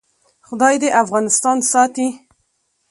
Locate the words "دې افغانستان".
0.81-1.57